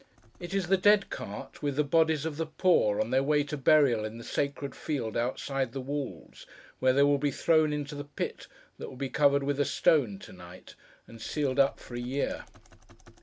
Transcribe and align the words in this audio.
It 0.39 0.55
is 0.55 0.65
the 0.65 0.77
Dead 0.77 1.11
Cart, 1.11 1.61
with 1.61 1.75
the 1.75 1.83
bodies 1.83 2.25
of 2.25 2.37
the 2.37 2.47
poor, 2.47 2.99
on 2.99 3.11
their 3.11 3.21
way 3.21 3.43
to 3.43 3.55
burial 3.55 4.03
in 4.03 4.17
the 4.17 4.23
Sacred 4.23 4.73
Field 4.75 5.15
outside 5.15 5.73
the 5.73 5.79
walls, 5.79 6.47
where 6.79 6.91
they 6.91 7.03
will 7.03 7.19
be 7.19 7.29
thrown 7.29 7.71
into 7.71 7.93
the 7.93 8.05
pit 8.05 8.47
that 8.79 8.89
will 8.89 8.95
be 8.97 9.09
covered 9.09 9.43
with 9.43 9.59
a 9.59 9.63
stone 9.63 10.17
to 10.17 10.33
night, 10.33 10.73
and 11.05 11.21
sealed 11.21 11.59
up 11.59 11.79
for 11.79 11.93
a 11.93 11.99
year. 11.99 12.45